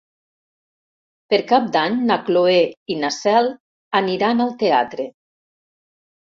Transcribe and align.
Per 1.33 1.39
Cap 1.51 1.67
d'Any 1.75 1.99
na 2.07 2.17
Cloè 2.31 2.57
i 2.95 2.99
na 3.03 3.13
Cel 3.19 3.53
aniran 4.03 4.45
al 4.49 4.57
teatre. 4.67 5.09